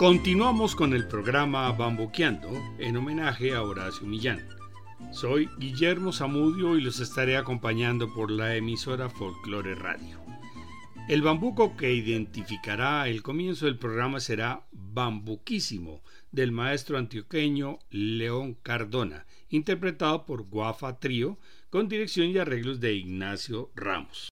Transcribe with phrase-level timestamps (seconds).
[0.00, 4.48] Continuamos con el programa Bamboqueando en homenaje a Horacio Millán.
[5.12, 10.19] Soy Guillermo Zamudio y los estaré acompañando por la emisora Folklore Radio.
[11.10, 19.26] El bambuco que identificará el comienzo del programa será Bambuquísimo del maestro antioqueño León Cardona,
[19.48, 21.36] interpretado por Guafa Trío
[21.68, 24.28] con dirección y arreglos de Ignacio Ramos.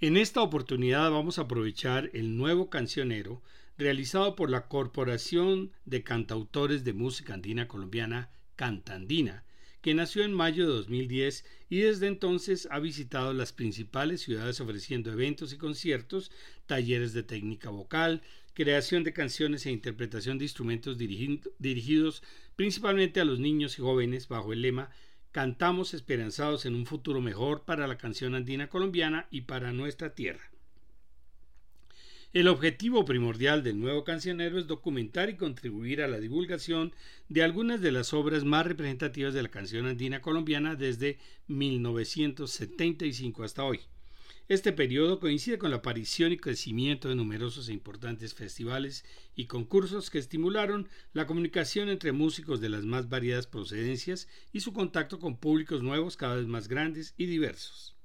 [0.00, 3.42] En esta oportunidad vamos a aprovechar el nuevo cancionero
[3.76, 9.44] realizado por la Corporación de Cantautores de Música Andina Colombiana, Cantandina,
[9.82, 15.12] que nació en mayo de 2010 y desde entonces ha visitado las principales ciudades ofreciendo
[15.12, 16.30] eventos y conciertos,
[16.66, 18.22] talleres de técnica vocal,
[18.54, 22.22] creación de canciones e interpretación de instrumentos dirigidos
[22.56, 24.90] principalmente a los niños y jóvenes bajo el lema
[25.32, 30.50] Cantamos esperanzados en un futuro mejor para la canción andina colombiana y para nuestra tierra.
[32.32, 36.92] El objetivo primordial del nuevo cancionero es documentar y contribuir a la divulgación
[37.28, 43.64] de algunas de las obras más representativas de la canción andina colombiana desde 1975 hasta
[43.64, 43.80] hoy.
[44.46, 50.08] Este periodo coincide con la aparición y crecimiento de numerosos e importantes festivales y concursos
[50.08, 55.36] que estimularon la comunicación entre músicos de las más variadas procedencias y su contacto con
[55.36, 57.96] públicos nuevos cada vez más grandes y diversos.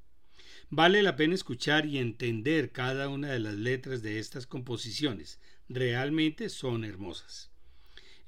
[0.77, 5.39] Vale la pena escuchar y entender cada una de las letras de estas composiciones.
[5.69, 7.49] Realmente son hermosas.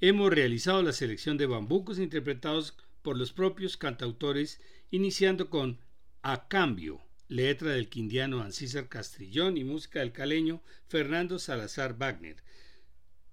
[0.00, 5.78] Hemos realizado la selección de bambucos interpretados por los propios cantautores, iniciando con
[6.22, 12.42] A Cambio, letra del quindiano Ancísar Castrillón y música del caleño Fernando Salazar Wagner.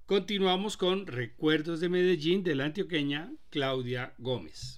[0.06, 4.78] Continuamos con Recuerdos de Medellín de la antioqueña Claudia Gómez.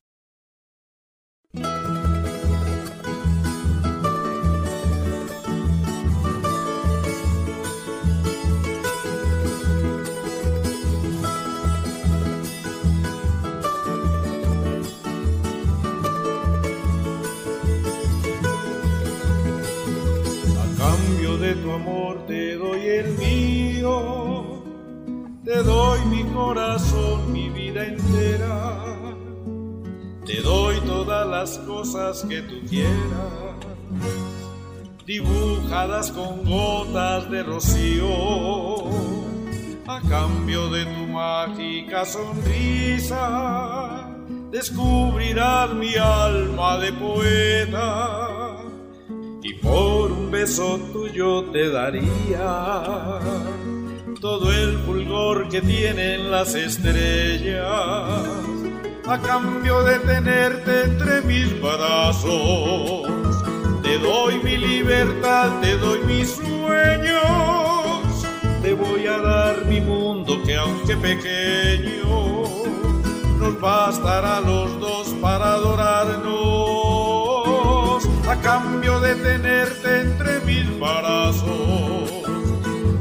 [22.28, 24.64] Te doy el mío,
[25.46, 28.84] te doy mi corazón, mi vida entera,
[30.26, 33.56] te doy todas las cosas que tú quieras,
[35.06, 38.84] dibujadas con gotas de rocío,
[39.88, 44.10] a cambio de tu mágica sonrisa,
[44.52, 48.67] descubrirás mi alma de poeta
[49.62, 53.20] por un beso tuyo te daría
[54.20, 57.64] todo el fulgor que tienen las estrellas
[59.08, 63.08] a cambio de tenerte entre mis brazos.
[63.82, 68.28] Te doy mi libertad, te doy mis sueños,
[68.62, 72.44] te voy a dar mi mundo que aunque pequeño,
[73.40, 76.87] nos bastará los dos para adorarnos
[78.30, 82.12] a cambio de tenerte entre mis brazos.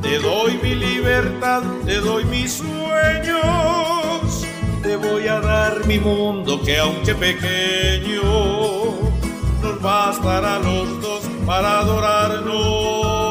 [0.00, 4.46] Te doy mi libertad, te doy mis sueños,
[4.82, 8.22] te voy a dar mi mundo que aunque pequeño,
[9.62, 13.25] nos bastará los dos para adorarnos.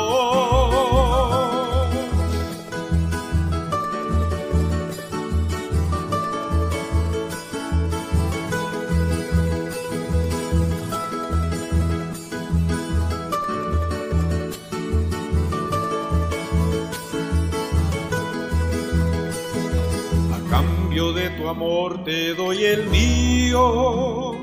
[22.06, 24.36] Te doy el mío,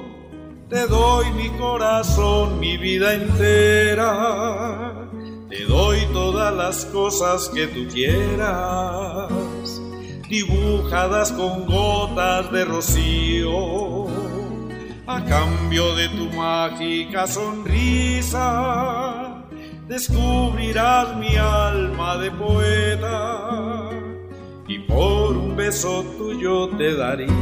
[0.68, 5.08] te doy mi corazón, mi vida entera,
[5.48, 9.30] te doy todas las cosas que tú quieras,
[10.28, 14.08] dibujadas con gotas de rocío,
[15.06, 18.34] a cambio de tu mágica sonrisa,
[19.87, 23.90] descubrirás mi alma de poeta
[24.66, 27.32] y por beso tuyo te daría.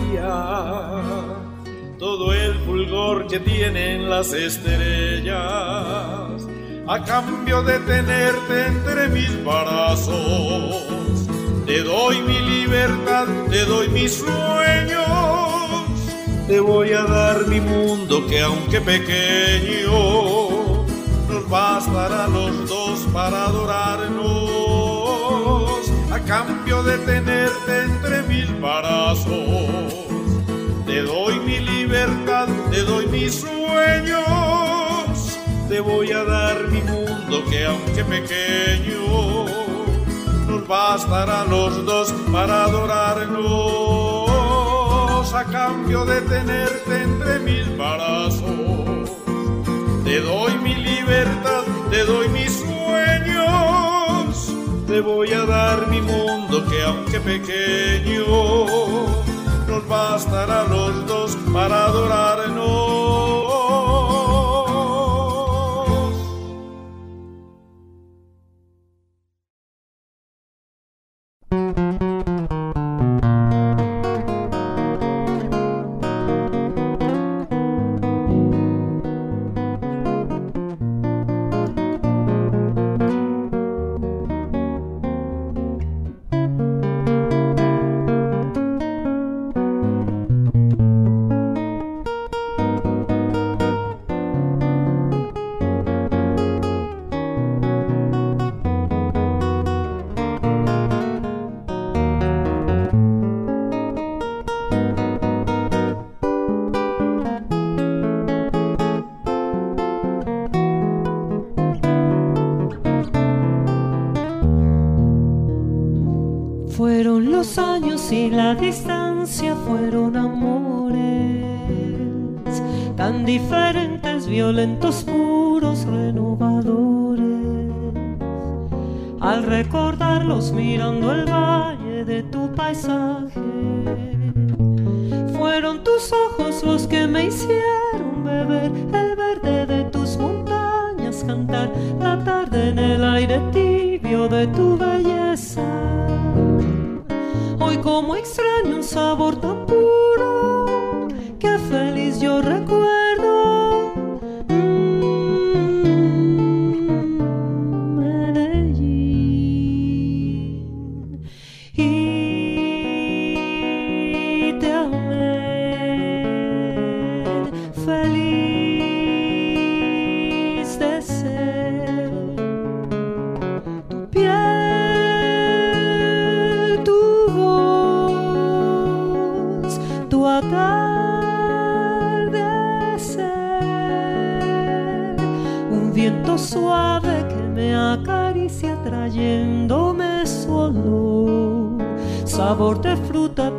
[1.98, 5.36] Todo el fulgor que tienen las estrellas
[6.86, 10.86] a cambio de tenerte entre mis brazos.
[11.66, 15.06] Te doy mi libertad, te doy mis sueños,
[16.48, 19.92] te voy a dar mi mundo que aunque pequeño,
[21.28, 24.19] nos bastará los dos para adorarnos
[26.20, 29.94] a cambio de tenerte entre mil brazos.
[30.86, 35.38] Te doy mi libertad, te doy mis sueños,
[35.68, 39.46] te voy a dar mi mundo que aunque pequeño,
[40.46, 44.30] nos bastará los dos para adorarnos
[45.32, 49.10] a cambio de tenerte entre mil brazos.
[50.04, 53.69] Te doy mi libertad, te doy mis sueños,
[54.90, 58.26] te voy a dar mi mundo que aunque pequeño,
[59.68, 62.19] nos bastará los dos para adorarnos.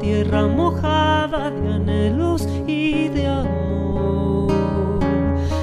[0.02, 4.52] Tierra mojada de anhelos y de amor.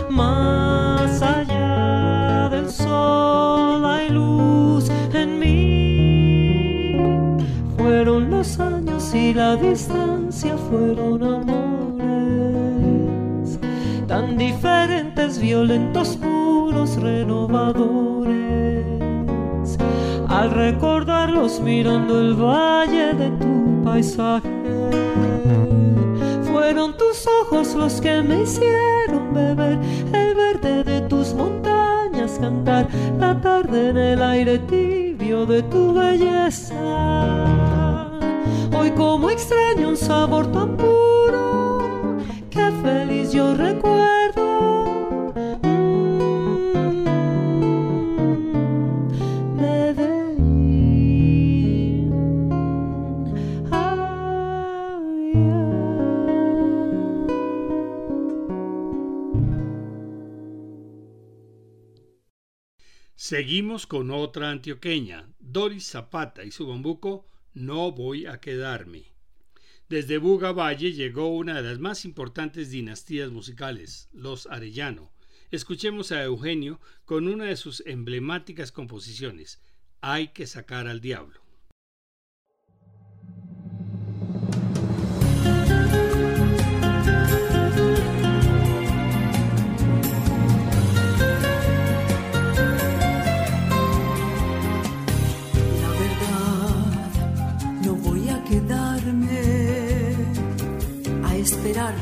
[0.08, 6.94] Más allá del sol hay luz en mí.
[7.76, 11.58] Fueron los años y la distancia fueron amores
[14.06, 19.78] tan diferentes, violentos, puros, renovadores.
[20.28, 23.37] Al recordarlos mirando el valle de
[23.88, 24.48] paisaje,
[26.50, 29.78] fueron tus ojos los que me hicieron beber
[30.12, 32.86] el verde de tus montañas, cantar
[33.18, 36.74] la tarde en el aire tibio de tu belleza.
[38.78, 40.67] Hoy como extraño un sabor tan
[63.88, 69.06] con otra antioqueña, Doris Zapata y su bambuco No voy a quedarme.
[69.88, 75.10] Desde Buga Valle llegó una de las más importantes dinastías musicales, los Arellano.
[75.50, 79.60] Escuchemos a Eugenio con una de sus emblemáticas composiciones,
[80.02, 81.37] Hay que sacar al diablo.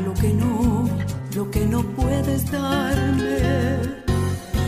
[0.04, 0.88] Lo que no,
[1.34, 3.38] lo que no puedes darme.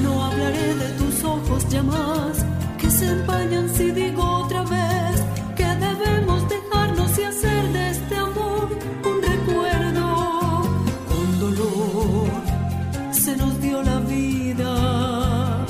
[0.02, 2.44] No hablaré de tus ojos ya más,
[2.78, 5.22] que se empañan si digo otra vez
[5.56, 8.68] que debemos dejarnos y hacer de este amor
[9.10, 10.06] un recuerdo.
[11.08, 12.30] Con dolor
[13.10, 15.66] se nos dio la vida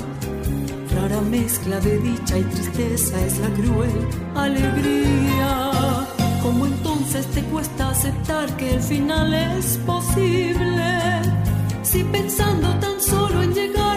[0.94, 5.70] rara mezcla de dicha y tristeza es la cruel alegría.
[6.42, 11.22] ¿Cómo entonces te cuesta aceptar que el final es posible?
[11.82, 13.87] Si pensando tan solo en llegar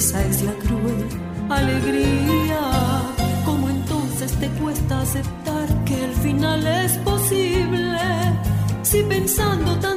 [0.00, 1.06] es la cruel
[1.50, 2.62] alegría.
[3.44, 8.00] ¿Cómo entonces te cuesta aceptar que el final es posible?
[8.82, 9.89] Si pensando tan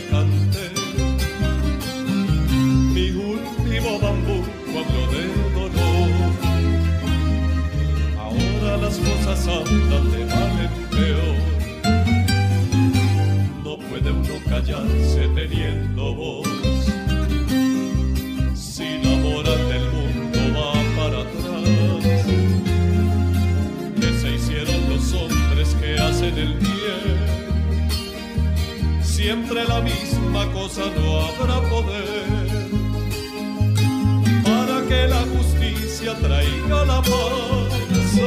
[0.00, 0.70] le.
[2.92, 5.24] Mi último bambuco habló de
[5.54, 6.32] dolor.
[8.18, 11.38] Ahora las cosas andan de mal en peor.
[13.62, 16.43] No puede uno callarse teniendo voz.
[29.62, 32.24] la misma cosa no habrá poder
[34.42, 38.18] para que la justicia traiga la paz.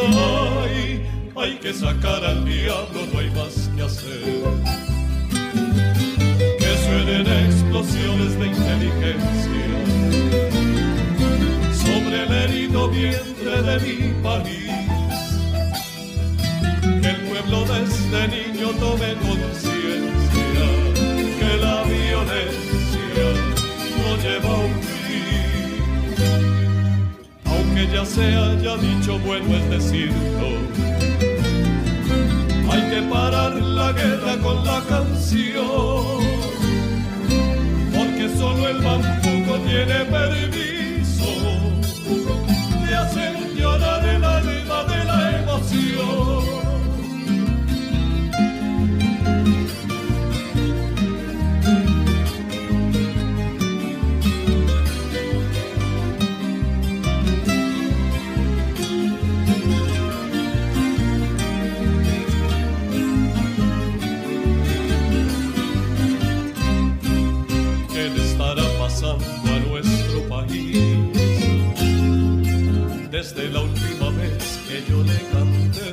[0.64, 1.06] Ay,
[1.36, 4.22] hay que sacar al diablo, no hay más que hacer.
[6.60, 9.68] Que suenen explosiones de inteligencia
[11.84, 14.72] sobre el herido vientre de mi país.
[17.02, 20.27] Que el pueblo de este niño tome conciencia
[24.22, 25.78] lleva un fin.
[27.46, 30.48] Aunque ya se haya dicho, bueno es decirlo.
[32.70, 36.20] Hay que parar la guerra con la canción,
[37.94, 40.67] porque solo el bambuco tiene permiso.
[73.18, 75.88] desde la última vez que yo le canté.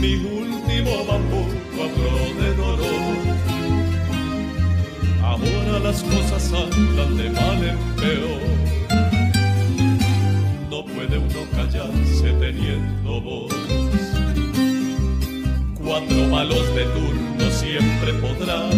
[0.00, 1.42] Mi último bambú,
[1.74, 3.16] cuadro de dolor.
[5.24, 8.42] Ahora las cosas andan de mal en peor.
[10.70, 13.52] No puede uno callarse teniendo voz.
[15.82, 18.70] Cuatro malos de turno siempre podrán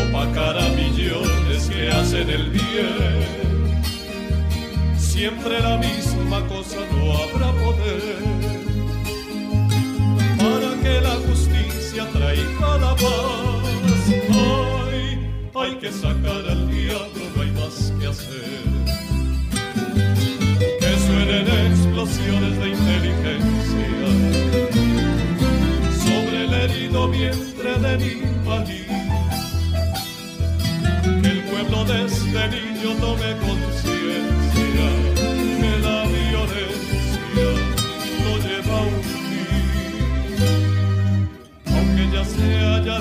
[0.00, 3.49] opacar a millones que hacen el bien.
[5.20, 8.22] Siempre la misma cosa no habrá poder
[10.38, 14.02] para que la justicia traiga la paz.
[14.30, 18.62] Ay, hay que sacar al diablo, no hay más que hacer.
[20.80, 24.06] Que suenen explosiones de inteligencia
[26.02, 28.86] sobre el herido vientre del invalid.
[31.22, 35.09] Que el pueblo de este niño tome conciencia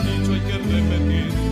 [0.08, 1.44] hay que repetirlo.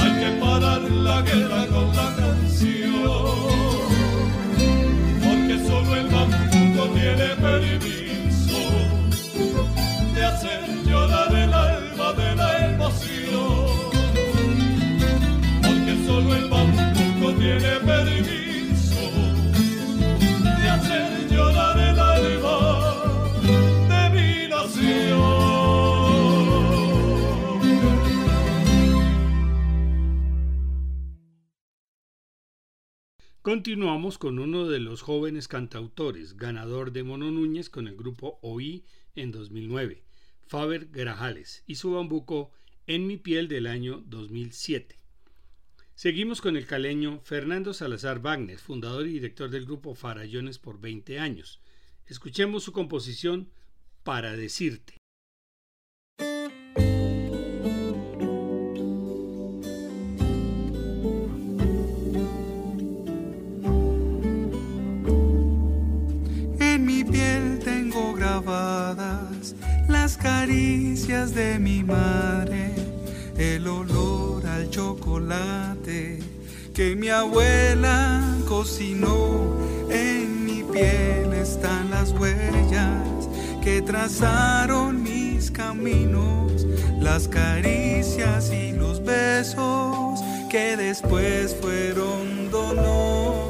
[0.00, 3.08] Hay que parar la guerra con la canción.
[5.22, 7.87] Porque solo el bambuco tiene permiso
[33.48, 38.84] Continuamos con uno de los jóvenes cantautores, ganador de Mono Núñez con el grupo OI
[39.14, 40.04] en 2009,
[40.46, 42.52] Faber Grajales, y su bambuco
[42.86, 44.98] En mi piel del año 2007.
[45.94, 51.18] Seguimos con el caleño Fernando Salazar Wagner, fundador y director del grupo Farallones por 20
[51.18, 51.62] años.
[52.04, 53.48] Escuchemos su composición
[54.02, 54.97] Para decirte.
[70.48, 72.70] Caricias de mi madre,
[73.36, 76.20] el olor al chocolate
[76.72, 79.58] que mi abuela cocinó.
[79.90, 83.28] En mi piel están las huellas
[83.62, 86.66] que trazaron mis caminos,
[86.98, 93.47] las caricias y los besos que después fueron dolor.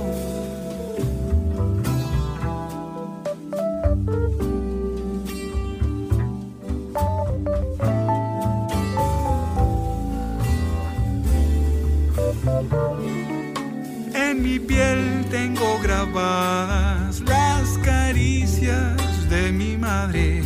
[14.38, 20.44] En mi piel tengo grabadas las caricias de mi madre,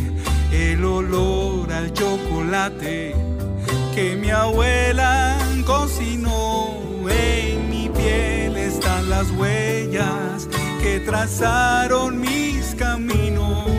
[0.51, 3.13] el olor al chocolate
[3.93, 6.79] que mi abuela cocinó.
[7.07, 10.47] En mi piel están las huellas
[10.81, 13.69] que trazaron mis caminos,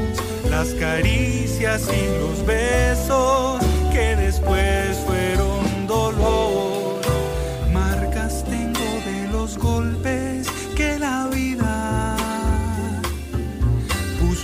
[0.48, 3.61] las caricias y los besos
[3.92, 4.94] que después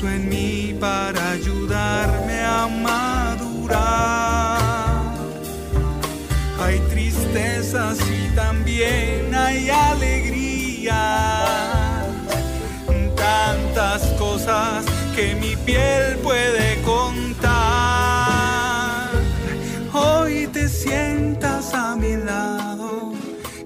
[0.08, 4.58] en mí para ayudarme a madurar.
[6.58, 10.96] Hay tristezas y también hay alegría.
[13.14, 14.84] Tantas cosas
[15.14, 17.50] que mi piel puede contar.
[19.92, 23.12] Hoy te sientas a mi lado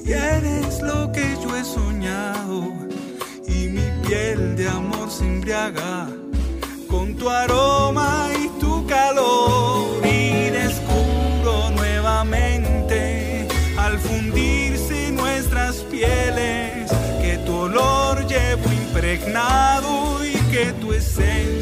[0.05, 2.73] y eres lo que yo he soñado.
[3.47, 6.09] Y mi piel de amor se embriaga
[7.25, 10.07] tu aroma y tu calor.
[10.07, 16.91] Y descubro nuevamente al fundirse nuestras pieles
[17.23, 21.54] que tu olor llevo impregnado y que tu esencia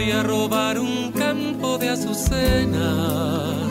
[0.00, 3.68] Voy a robar un campo de azucenas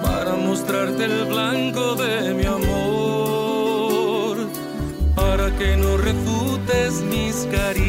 [0.00, 4.36] para mostrarte el blanco de mi amor,
[5.16, 7.81] para que no refutes mis caricias.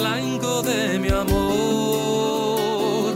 [0.00, 3.12] Blanco de mi amor,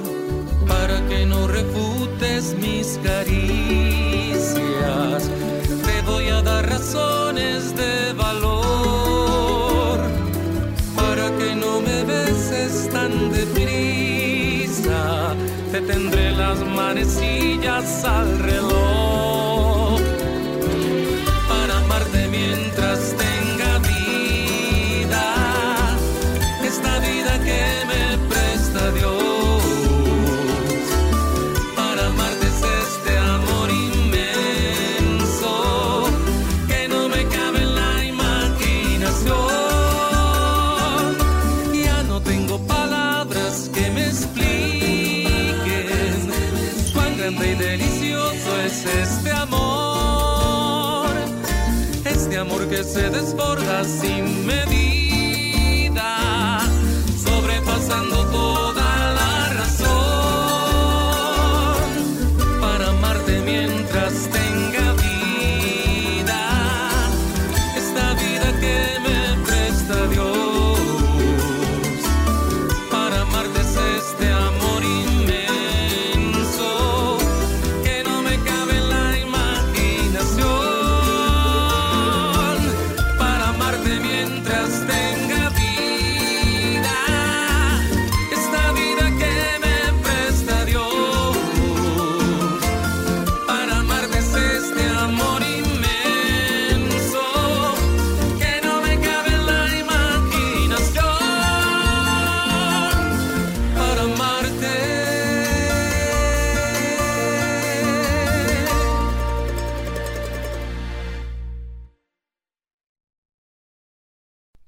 [0.68, 4.62] para que no refutes mis caricias.
[5.86, 9.98] Te voy a dar razones de valor
[10.94, 15.34] para que no me beses tan deprisa.
[15.72, 18.38] Te tendré las manecillas al
[52.94, 54.63] se desborda sin medida,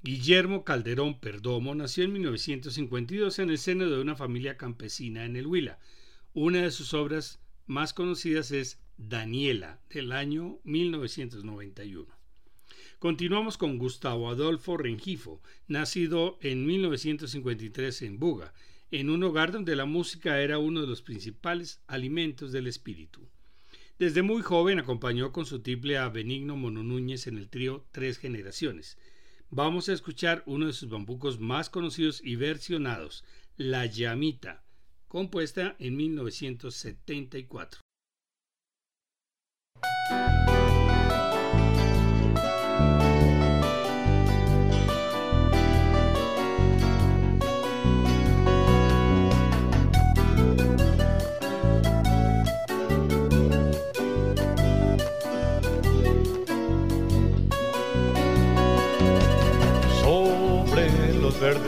[0.06, 5.48] Guillermo Calderón Perdomo nació en 1952 en el seno de una familia campesina en el
[5.48, 5.80] Huila.
[6.32, 12.06] Una de sus obras más conocidas es Daniela, del año 1991.
[13.00, 18.54] Continuamos con Gustavo Adolfo Rengifo, nacido en 1953 en Buga,
[18.92, 23.28] en un hogar donde la música era uno de los principales alimentos del espíritu.
[23.98, 28.18] Desde muy joven acompañó con su tiple a Benigno Mono Núñez en el trío Tres
[28.18, 28.98] Generaciones.
[29.50, 33.24] Vamos a escuchar uno de sus bambucos más conocidos y versionados,
[33.56, 34.64] La Llamita,
[35.06, 37.80] compuesta en 1974.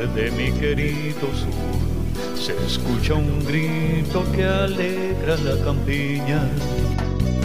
[0.07, 1.99] De mi querido sur
[2.35, 6.49] se escucha un grito que alegra la campiña.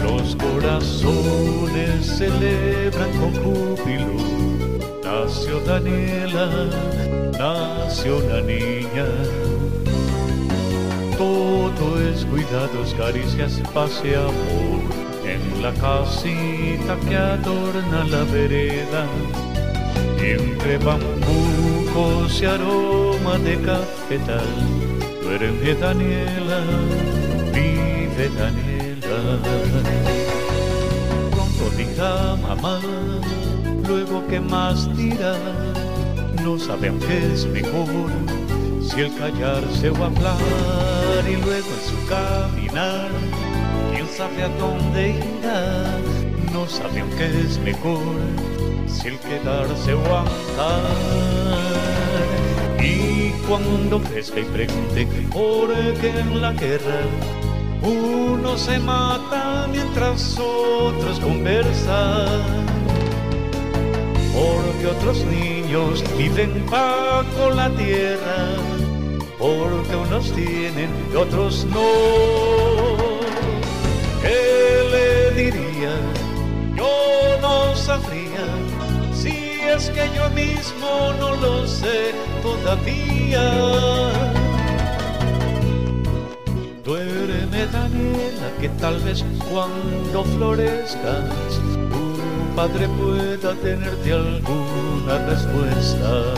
[0.02, 4.14] Los corazones celebran con júbilo.
[5.02, 6.48] Nació Daniela,
[7.38, 9.06] nació una niña.
[11.18, 14.82] Todo es cuidados, caricias, paz y amor.
[15.26, 19.06] En la casita que adorna la vereda,
[20.18, 20.78] entre
[21.96, 24.48] y aroma de cafetal,
[25.22, 26.60] duerme Daniela,
[27.52, 29.38] vive Daniela.
[31.30, 32.80] Pronto dirá mamá,
[33.86, 35.36] luego que más dirá,
[36.42, 38.10] no sabe aunque es mejor
[38.82, 43.08] si el callarse o hablar y luego en su caminar,
[43.92, 46.00] quién sabe a dónde irá,
[46.52, 48.16] no sabe aunque es mejor
[48.88, 51.83] si el quedarse o andar.
[53.48, 55.68] Cuando crezca y pregunte por
[56.00, 57.00] qué en la guerra
[57.82, 62.64] uno se mata mientras otros conversan
[64.34, 68.56] porque otros niños viven bajo la tierra,
[69.38, 73.20] porque unos tienen y otros no.
[74.22, 75.94] ¿Qué le diría?
[76.76, 78.44] Yo no sabría
[79.14, 82.12] si es que yo mismo no lo sé
[82.44, 83.46] todavía.
[86.84, 91.60] Duerme Daniela, que tal vez cuando florezcas
[92.54, 96.34] padre pueda tenerte alguna respuesta.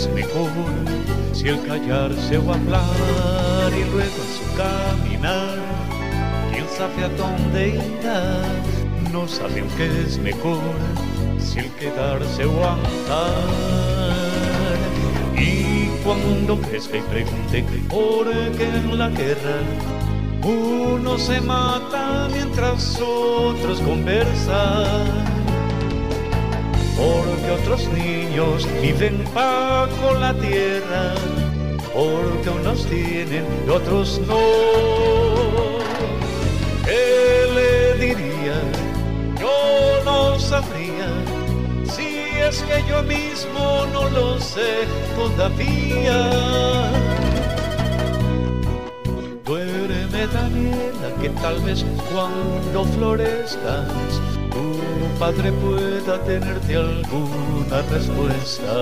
[0.00, 0.50] Es mejor
[1.32, 5.58] si el callarse o hablar y luego su caminar,
[6.50, 8.40] quién sabe a dónde irá,
[9.12, 10.58] no sabe aunque es mejor
[11.38, 13.34] si el quedarse o andar.
[15.36, 19.58] Y cuando crezca y pregunte por qué en la guerra
[20.42, 25.29] uno se mata mientras otros conversan
[27.00, 31.14] porque otros niños viven bajo la tierra,
[31.94, 34.38] porque unos tienen y otros no.
[36.84, 38.60] ¿Qué le diría?
[39.40, 41.08] Yo no sabría
[41.84, 42.08] si
[42.38, 44.84] es que yo mismo no lo sé
[45.16, 46.18] todavía.
[49.46, 54.20] Duerme Daniela, que tal vez cuando florezcas
[55.20, 58.72] padre pueda tenerte alguna respuesta.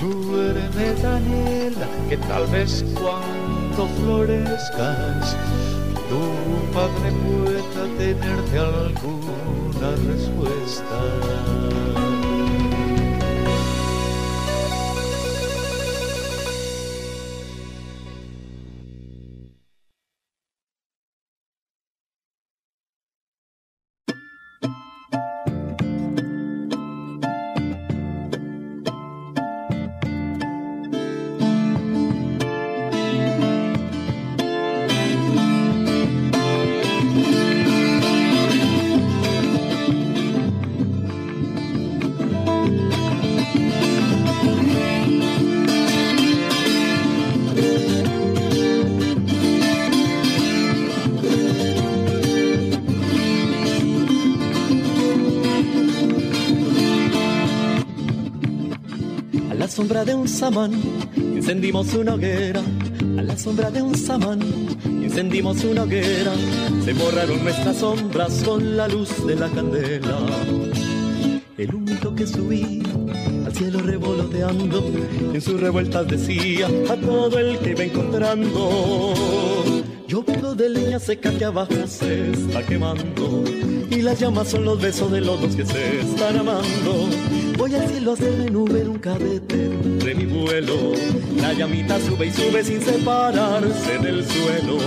[0.00, 5.36] Duerme Daniela, que tal vez cuando florezcas,
[6.08, 6.22] tu
[6.72, 11.85] padre pueda tenerte alguna respuesta.
[60.26, 60.72] Un samán
[61.16, 62.60] encendimos una hoguera.
[63.16, 64.40] A la sombra de un samán
[64.84, 66.32] encendimos una hoguera.
[66.84, 70.18] Se borraron nuestras sombras con la luz de la candela.
[71.56, 72.82] El único que subía
[73.46, 74.90] al cielo revoloteando,
[75.32, 79.14] en sus revueltas decía a todo el que iba encontrando.
[80.08, 83.44] Yo pido de leña seca que abajo se está quemando
[83.90, 87.08] y las llamas son los besos de los dos que se están amando.
[87.58, 90.92] Voy al cielo a hacerme nube en un carrete de mi vuelo.
[91.40, 94.78] La llamita sube y sube sin separarse del suelo.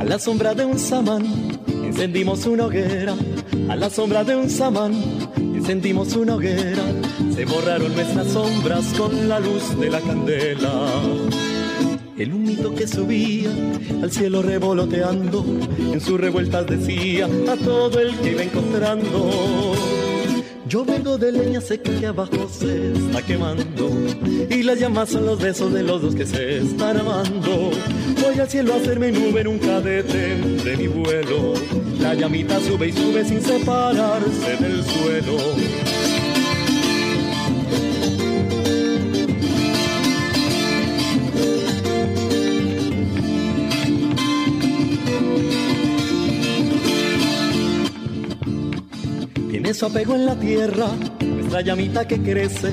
[0.00, 1.24] A la sombra de un samán
[1.84, 3.14] encendimos una hoguera.
[3.68, 5.19] A la sombra de un samán
[5.60, 6.82] encendimos una hoguera,
[7.34, 10.86] se borraron nuestras sombras con la luz de la candela.
[12.16, 13.50] el humito que subía
[14.02, 15.44] al cielo revoloteando,
[15.78, 19.99] en sus revueltas decía a todo el que iba encontrando.
[20.70, 23.90] Yo vengo de leña seca que abajo se está quemando
[24.48, 27.72] y las llamas son los besos de los dos que se están amando.
[28.22, 31.54] Voy al cielo a hacerme nube en un cadete de mi vuelo.
[31.98, 35.38] La llamita sube y sube sin separarse del suelo.
[49.70, 50.88] Tiene su apego en la tierra,
[51.20, 52.72] nuestra llamita que crece.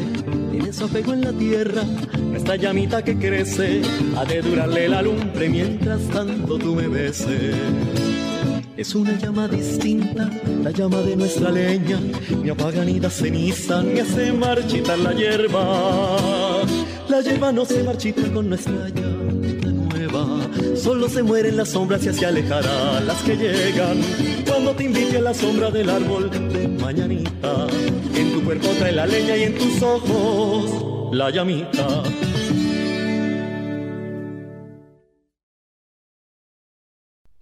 [0.50, 3.84] Tiene su apego en la tierra, nuestra llamita que crece.
[4.16, 7.56] Ha de durarle la lumbre mientras tanto tú me beses.
[8.76, 10.28] Es una llama distinta,
[10.64, 12.00] la llama de nuestra leña,
[12.42, 16.18] ni apaga ni da ceniza, ni hace marchitar la hierba.
[17.10, 19.27] La hierba no se marchita con nuestra llama
[20.76, 24.02] solo se mueren las sombras y así alejará las que llegan.
[24.48, 27.68] Cuando te invite a la sombra del árbol de mañanita,
[28.16, 32.04] en tu cuerpo trae la leña y en tus ojos la llamita.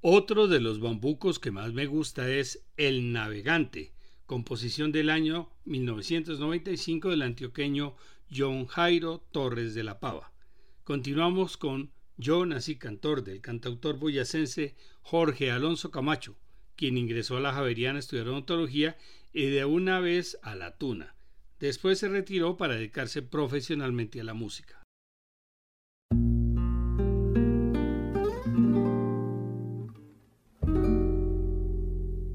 [0.08, 3.92] Otro de los bambucos que más me gusta es El Navegante,
[4.28, 7.96] composición del año 1995 del antioqueño
[8.32, 10.32] John Jairo Torres de la Pava.
[10.84, 16.38] Continuamos con Yo nací cantor del cantautor boyacense Jorge Alonso Camacho,
[16.78, 18.96] quien ingresó a la Javeriana a estudiar odontología
[19.34, 21.16] y de una vez a la tuna.
[21.60, 24.82] Después se retiró para dedicarse profesionalmente a la música.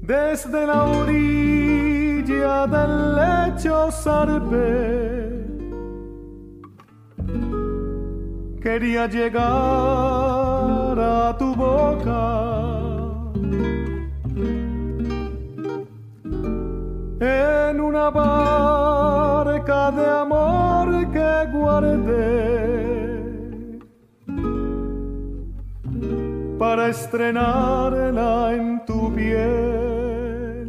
[0.01, 5.30] Desde la orilla del lecho zarpé,
[8.61, 9.41] quería llegar
[10.99, 12.21] a tu boca.
[17.19, 22.21] En una barca de amor que guardé
[26.57, 30.67] para estrenarla en tu piel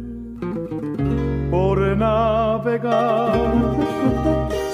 [1.51, 3.92] por navegar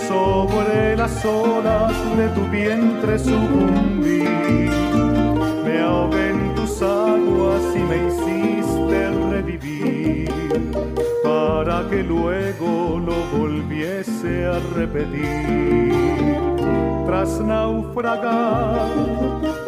[0.10, 4.24] sobre las olas de tu vientre sucumbí.
[5.65, 9.00] Me ahogué en tus aguas y me hiciste
[9.34, 10.32] revivir
[11.24, 15.93] para que luego lo volviese a repetir.
[17.06, 18.89] Tras naufragar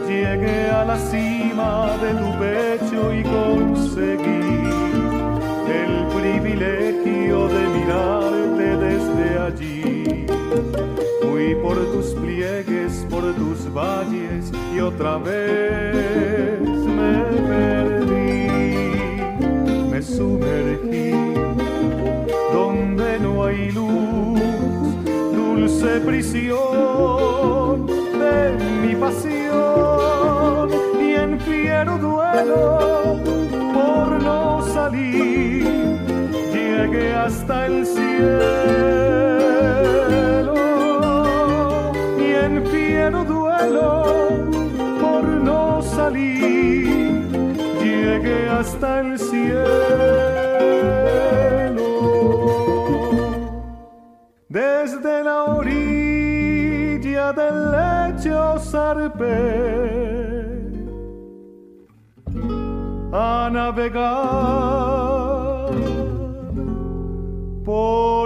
[0.08, 1.72] llegué a la cima
[2.04, 4.44] de tu pecho y conseguí
[5.82, 7.48] el privilegio
[9.42, 10.26] allí.
[11.22, 18.48] Fui por tus pliegues, por tus valles y otra vez me perdí,
[19.90, 21.12] me sumergí
[22.54, 24.40] donde no hay luz,
[25.34, 30.70] dulce prisión de mi pasión
[31.02, 33.18] y en fiero duelo
[33.74, 35.91] por no salir
[36.82, 38.12] llegué hasta el cielo.
[42.18, 44.04] Y en fiero duelo
[45.00, 47.28] por no salir
[47.82, 49.62] llegué hasta el cielo.
[54.50, 59.72] Desde la orilla del lecho zarpé
[63.14, 65.11] a navegar
[67.72, 68.21] por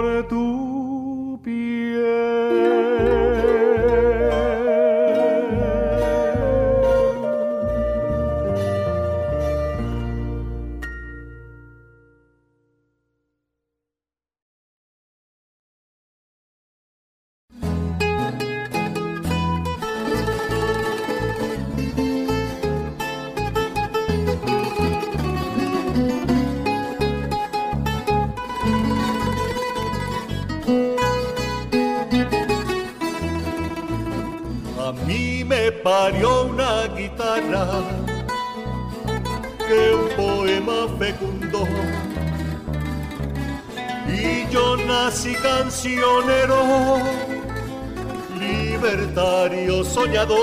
[49.84, 50.36] soñador.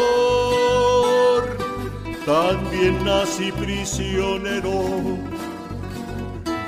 [2.26, 5.18] También nací prisionero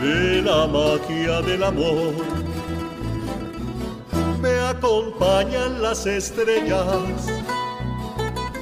[0.01, 2.13] de la magia del amor.
[4.41, 7.29] Me acompañan las estrellas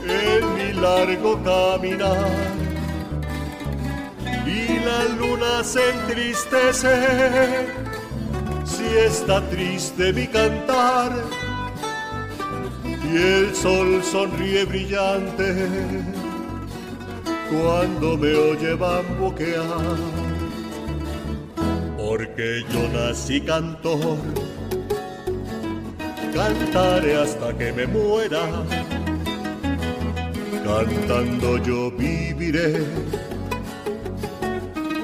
[0.07, 2.29] en mi largo caminar.
[4.45, 7.67] Y la luna se entristece
[8.65, 11.11] si está triste mi cantar.
[13.13, 15.69] Y el sol sonríe brillante
[17.51, 19.97] cuando me oye bamboquear.
[21.95, 24.17] Porque yo nací cantor,
[26.33, 28.47] cantaré hasta que me muera
[30.63, 32.83] cantando yo viviré.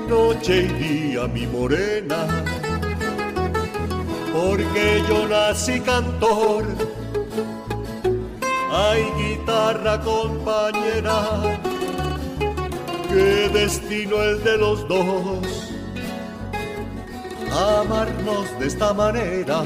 [0.07, 2.26] Noche y día mi morena,
[4.34, 6.66] porque yo nací cantor.
[8.72, 11.57] Hay guitarra compañera,
[13.09, 15.72] qué destino el de los dos,
[17.51, 19.63] amarnos de esta manera,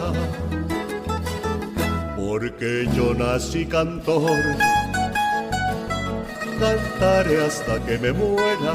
[2.15, 4.39] porque yo nací cantor
[6.63, 8.73] cantaré hasta que me muera.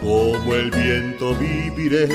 [0.00, 2.08] Como el viento viviré,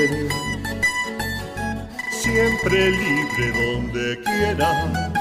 [2.22, 5.16] siempre libre donde quiera.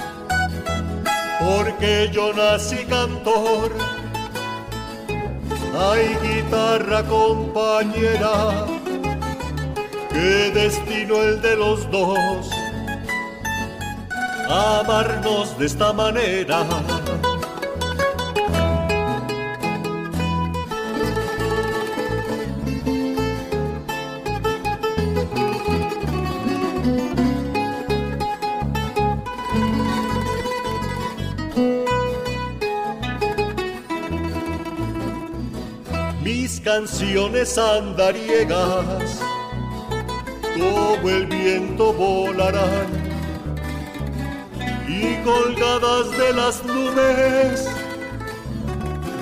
[1.38, 3.72] Porque yo nací cantor,
[5.78, 8.66] hay guitarra compañera,
[10.10, 12.50] qué destino el de los dos,
[14.48, 16.64] amarnos de esta manera
[36.76, 39.18] canciones andariegas,
[40.58, 42.88] como el viento volarán
[44.86, 47.66] y colgadas de las nubes,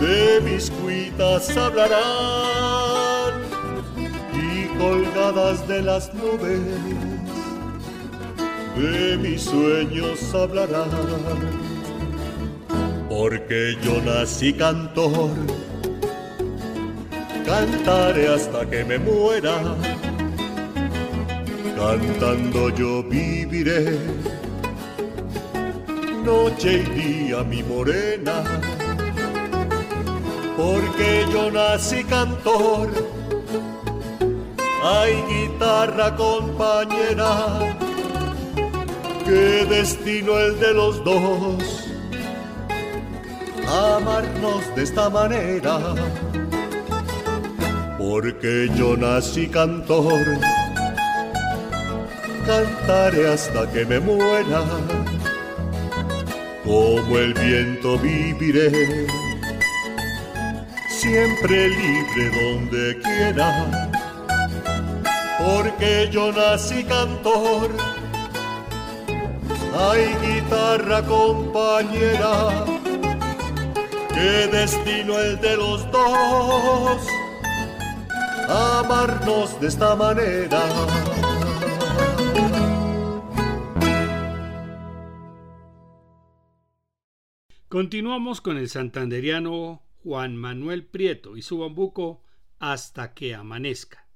[0.01, 3.35] de mis cuitas hablarán
[4.33, 6.61] y colgadas de las nubes,
[8.77, 10.91] de mis sueños hablarán,
[13.09, 15.31] porque yo nací cantor
[17.45, 19.57] cantaré hasta que me muera.
[21.77, 23.99] Cantando yo viviré,
[26.25, 28.43] noche y día mi morena,
[30.57, 32.91] porque yo nací cantor.
[34.83, 37.77] Hay guitarra compañera,
[39.25, 41.89] qué destino el de los dos,
[43.67, 45.95] amarnos de esta manera
[48.11, 50.25] porque yo nací cantor,
[52.47, 54.63] cantaré hasta que me muera,
[56.65, 59.07] como el viento viviré,
[60.89, 63.49] siempre libre donde quiera,
[65.39, 67.71] porque yo nací cantor,
[69.89, 72.51] hay guitarra compañera,
[74.13, 77.24] qué destino el de los dos
[78.49, 80.61] amarnos de esta manera.
[87.69, 92.23] Continuamos con el santanderiano Juan Manuel Prieto y su bambuco
[92.59, 94.07] Hasta que amanezca.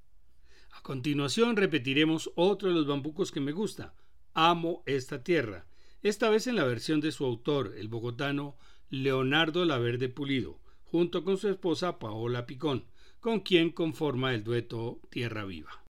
[0.71, 3.93] A continuación repetiremos otro de los bambucos que me gusta,
[4.33, 5.67] Amo esta tierra,
[6.01, 8.57] esta vez en la versión de su autor, el bogotano
[8.89, 12.85] Leonardo Laverde Pulido, junto con su esposa Paola Picón
[13.19, 15.83] con quien conforma el dueto Tierra Viva.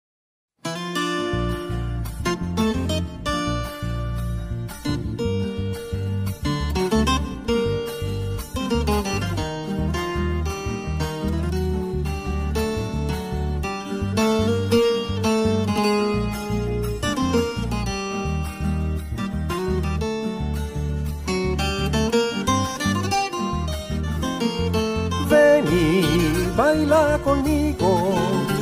[26.87, 28.13] Baila conmigo,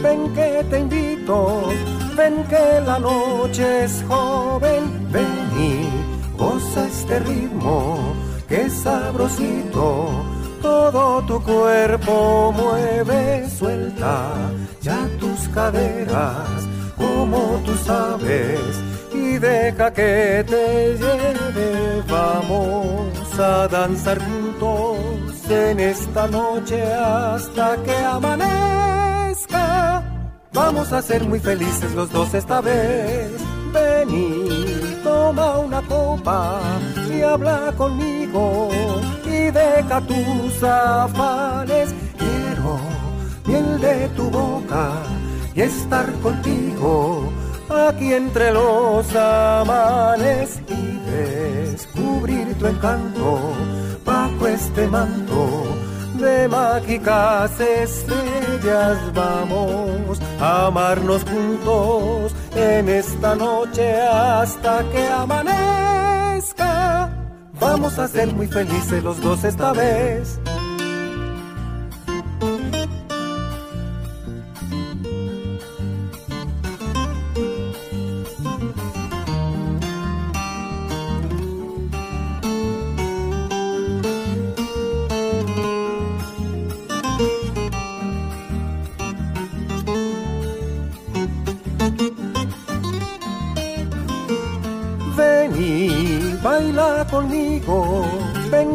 [0.01, 1.69] ven que te invito,
[2.15, 5.25] ven que la noche es joven, ven
[5.57, 8.15] y goza este ritmo,
[8.47, 10.25] que sabrosito,
[10.61, 14.33] todo tu cuerpo mueve, suelta
[14.81, 16.67] ya tus caderas,
[16.97, 18.59] como tú sabes,
[19.13, 25.14] y deja que te lleve, vamos a danzar juntos
[25.49, 29.55] en esta noche hasta que amanezca.
[30.53, 33.31] Vamos a ser muy felices los dos esta vez.
[33.71, 36.59] Benito, toma una copa
[37.13, 38.69] y habla conmigo
[39.25, 41.93] y deja tus afanes.
[42.17, 42.79] Quiero
[43.45, 44.91] miel de tu boca
[45.53, 47.31] y estar contigo
[47.69, 53.53] aquí entre los amanes y descubrir tu encanto
[54.05, 55.75] bajo este manto
[56.17, 67.09] de mágicas estrellas vamos a amarnos juntos en esta noche hasta que amanezca.
[67.59, 70.39] Vamos a ser muy felices los dos esta vez.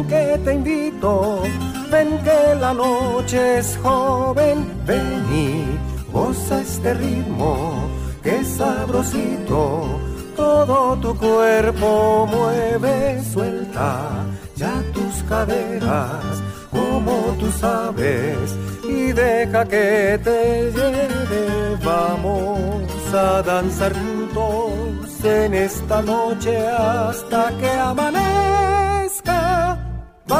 [0.07, 1.43] Que te invito,
[1.91, 7.89] ven que la noche es joven, ven y goza este ritmo
[8.23, 9.99] que sabrosito,
[10.35, 14.25] todo tu cuerpo mueve, suelta
[14.55, 16.41] ya tus caderas
[16.71, 18.55] como tú sabes.
[18.83, 28.90] Y deja que te lleve, vamos a danzar juntos en esta noche hasta que amanezca.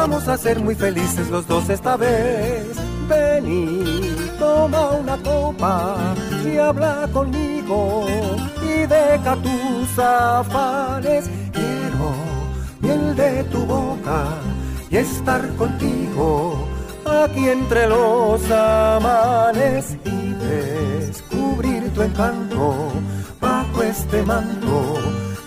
[0.02, 2.66] Vamos a ser muy felices los dos esta vez.
[3.08, 5.96] Ven y toma una copa
[6.44, 8.06] y habla conmigo
[8.64, 11.30] y deja tus afanes.
[11.52, 12.14] Quiero
[12.80, 14.24] miel de tu boca
[14.90, 16.66] y estar contigo
[17.06, 22.90] aquí entre los amanes y descubrir tu encanto
[23.40, 24.98] bajo este manto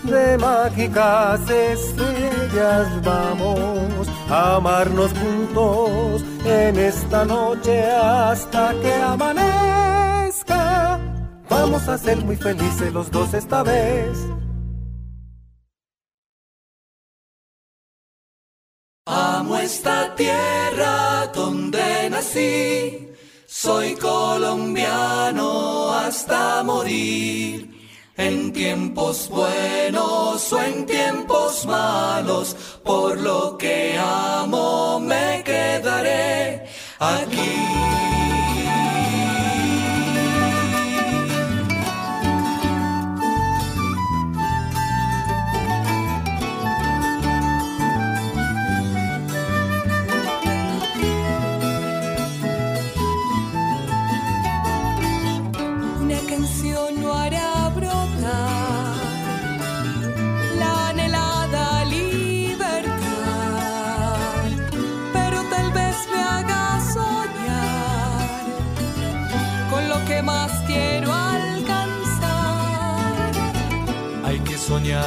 [0.04, 11.00] de mágicas estrellas vamos amarnos juntos en esta noche hasta que amanezca.
[11.48, 14.18] Vamos a ser muy felices los dos esta vez.
[19.06, 23.08] Amo esta tierra donde nací,
[23.46, 27.75] soy colombiano hasta morir
[28.16, 36.66] en tiempos buenos o en tiempos malos, por lo que amo me quedaré
[36.98, 37.95] aquí.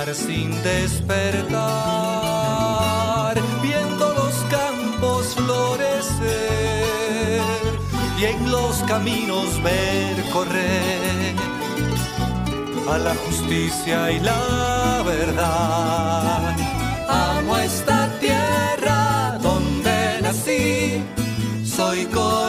[0.07, 1.59] Sin despertar,
[3.61, 6.21] viendo los campos florecer
[8.17, 11.35] y en los caminos ver correr
[12.89, 16.55] a la justicia y la verdad.
[17.09, 21.03] Amo esta tierra donde nací,
[21.65, 22.48] soy colombiano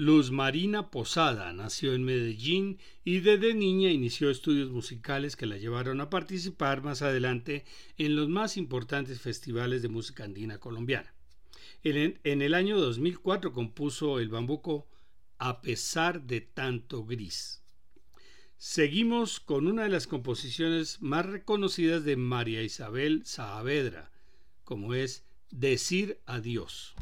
[0.00, 6.00] Luz Marina Posada nació en Medellín y desde niña inició estudios musicales que la llevaron
[6.00, 7.66] a participar más adelante
[7.98, 11.12] en los más importantes festivales de música andina colombiana.
[11.84, 14.88] En, el año 2004 compuso el bambuco
[15.36, 17.62] A pesar de tanto gris.
[18.56, 24.10] Seguimos con una de las composiciones más reconocidas de María Isabel Saavedra,
[24.64, 26.94] como es Decir Adiós.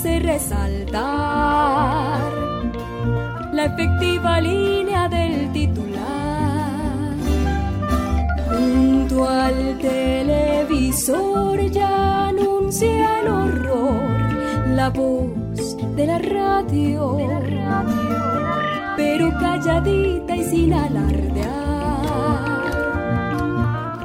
[0.00, 1.02] Hace resaltar
[3.52, 7.14] la efectiva línea del titular.
[8.48, 17.18] Junto al televisor ya anuncia el horror la voz de la radio,
[18.96, 21.50] pero calladita y sin alardear.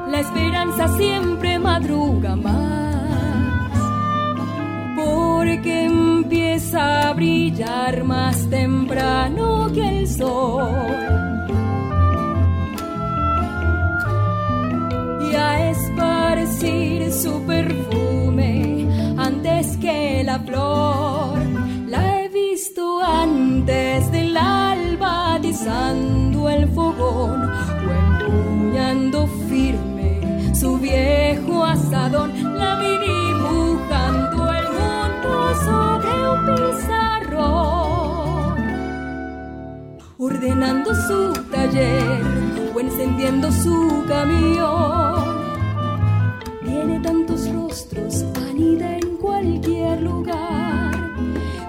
[0.10, 2.85] La esperanza siempre madruga más
[7.16, 10.70] brillar más temprano que el sol.
[15.32, 18.88] Y a esparcir su perfume
[19.18, 21.40] antes que la flor.
[21.88, 32.32] La he visto antes del alba atizando el fogón o empuñando firme su viejo asadón.
[32.58, 34.36] La vi dibujando
[35.66, 37.05] sobre un pizarrón,
[40.18, 42.22] ordenando su taller
[42.74, 45.46] o encendiendo su camión.
[46.64, 50.92] Tiene tantos rostros, anida en cualquier lugar.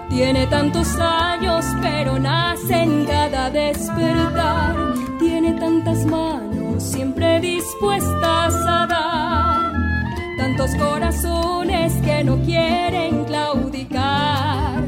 [0.09, 4.75] Tiene tantos años, pero nace en cada despertar.
[5.19, 9.73] Tiene tantas manos, siempre dispuestas a dar
[10.37, 14.83] tantos corazones que no quieren claudicar.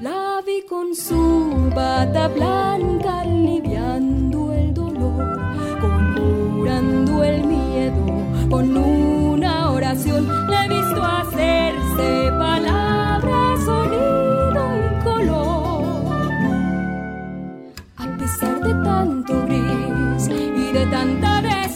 [0.00, 2.91] La vi con su bata blanca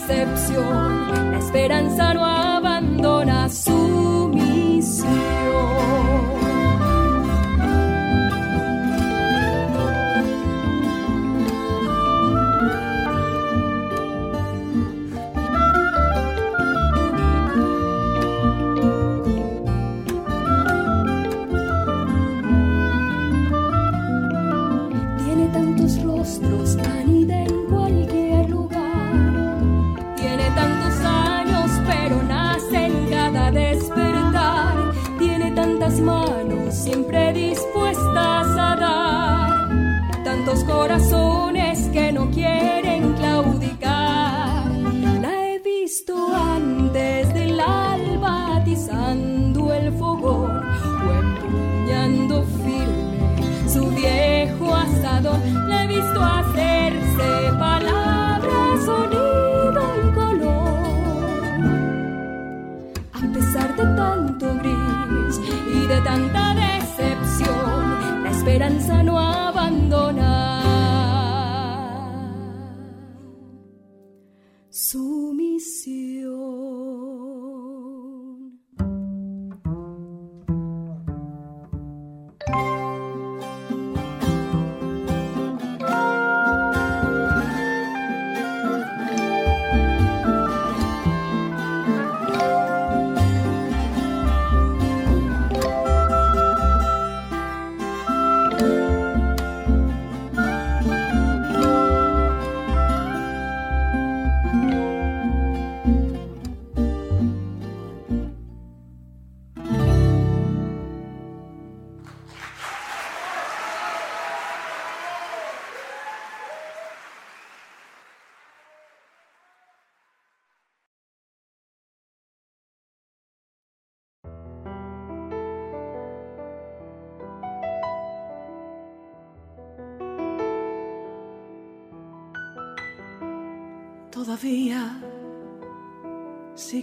[0.06, 2.60] decepción, la esperanza no ha
[3.48, 3.85] su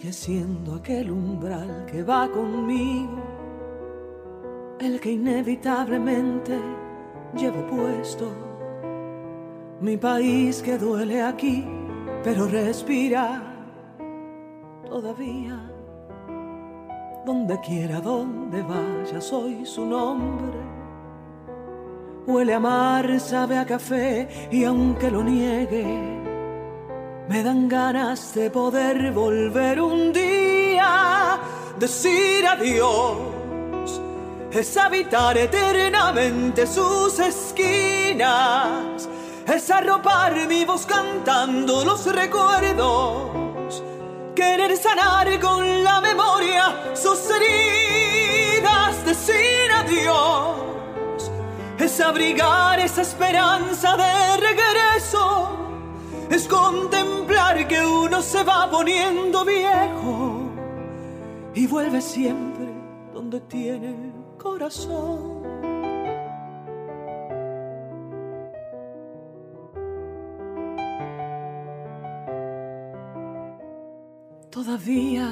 [0.04, 3.24] sigue siendo aquel umbral que va conmigo,
[4.80, 6.60] el que inevitablemente
[7.34, 8.30] llevo puesto.
[9.80, 11.66] Mi país que duele aquí,
[12.22, 13.42] pero respira
[14.90, 15.72] todavía.
[17.26, 20.60] Donde quiera, donde vaya, soy su nombre.
[22.28, 26.33] Huele a mar, sabe a café y aunque lo niegue,
[27.28, 31.40] me dan ganas de poder volver un día,
[31.78, 33.18] decir adiós,
[34.52, 39.08] es habitar eternamente sus esquinas,
[39.48, 43.82] es arropar mi voz cantando los recuerdos,
[44.36, 51.32] querer sanar con la memoria sus heridas, decir adiós,
[51.80, 55.63] es abrigar esa esperanza de regreso
[56.34, 60.50] es contemplar que uno se va poniendo viejo
[61.54, 62.66] y vuelve siempre
[63.14, 65.44] donde tiene corazón.
[74.50, 75.30] Todavía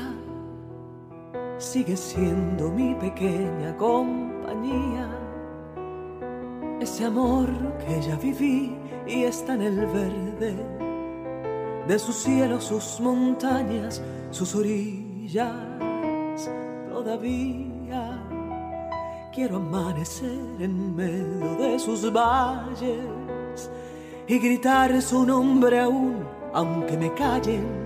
[1.57, 5.09] sigue siendo mi pequeña compañía,
[6.79, 7.47] ese amor
[7.85, 8.77] que ya viví
[9.07, 10.80] y está en el verde
[11.87, 14.01] de su cielo, sus montañas,
[14.31, 15.51] sus orillas.
[16.89, 18.21] Todavía
[19.33, 20.29] quiero amanecer
[20.59, 23.69] en medio de sus valles
[24.27, 27.81] y gritar su nombre aún, aunque me callen.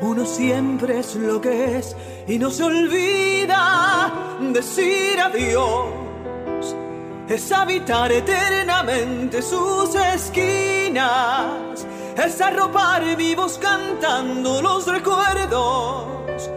[0.00, 1.96] Uno siempre es lo que es
[2.26, 4.12] y no se olvida
[4.52, 5.86] decir adiós.
[7.28, 11.86] Es habitar eternamente sus esquinas
[12.24, 16.50] es arropar vivos cantando los recuerdos,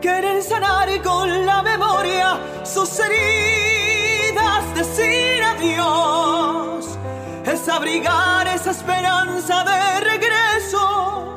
[0.00, 6.98] querer sanar con la memoria sus heridas, decir adiós,
[7.46, 11.34] es abrigar esa esperanza de regreso,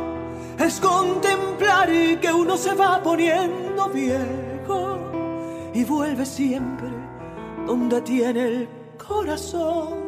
[0.58, 4.98] es contemplar que uno se va poniendo viejo
[5.74, 6.90] y vuelve siempre
[7.68, 10.07] donde tiene el corazón.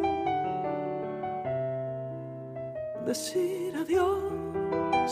[3.10, 5.12] Decir adiós.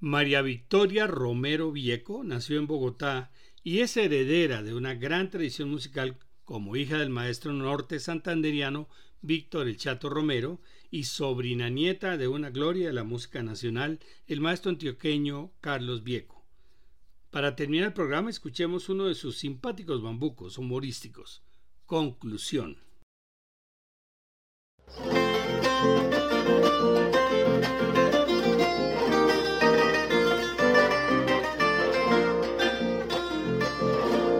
[0.00, 3.30] María Victoria Romero Vieco nació en Bogotá
[3.62, 8.88] y es heredera de una gran tradición musical como hija del maestro norte santanderiano
[9.20, 14.40] Víctor El Chato Romero y sobrina nieta de una gloria de la música nacional, el
[14.40, 16.35] maestro antioqueño Carlos Vieco.
[17.30, 21.42] Para terminar el programa, escuchemos uno de sus simpáticos bambucos humorísticos.
[21.84, 22.78] Conclusión.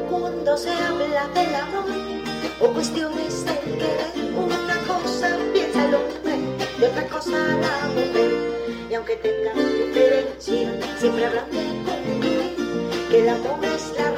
[0.09, 1.85] Cuando se habla del amor
[2.61, 6.39] o cuestiones del querer, una cosa piensa el hombre
[6.81, 8.33] y otra cosa la mujer.
[8.91, 12.06] Y aunque tengan diferencia, siempre hablan de
[13.19, 14.16] el amor es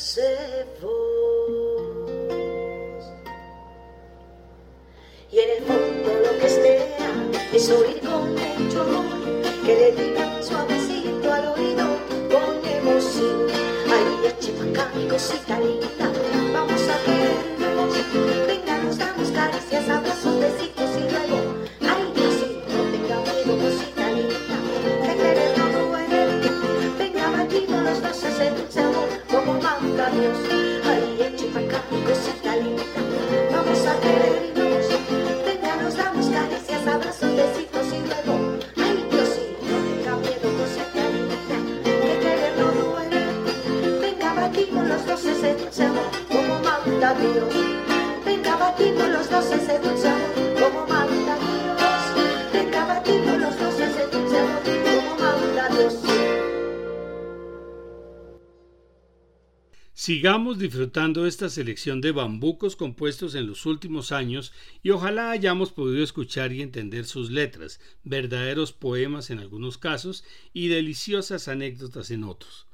[0.00, 0.20] Y
[5.40, 6.86] en el fondo lo que estea
[7.52, 9.06] es oír con mucho amor
[9.66, 11.84] que le digan suavecito al oído
[12.30, 13.48] con emoción.
[13.90, 15.58] Ay, eche pa' acá mi cosita
[60.18, 64.52] Sigamos disfrutando esta selección de bambucos compuestos en los últimos años
[64.82, 70.66] y ojalá hayamos podido escuchar y entender sus letras, verdaderos poemas en algunos casos y
[70.66, 72.66] deliciosas anécdotas en otros.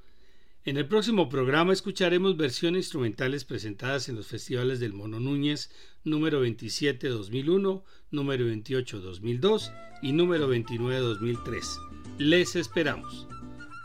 [0.64, 5.70] En el próximo programa escucharemos versiones instrumentales presentadas en los festivales del Mono Núñez
[6.02, 9.70] número 27 2001, número 28 2002
[10.00, 11.78] y número 29 2003.
[12.16, 13.28] Les esperamos.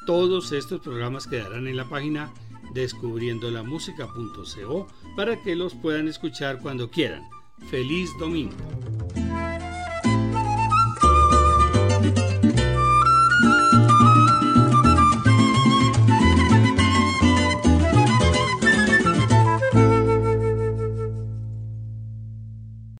[0.05, 2.33] Todos estos programas quedarán en la página
[2.73, 7.23] descubriendolamusica.co para que los puedan escuchar cuando quieran.
[7.69, 8.55] Feliz domingo.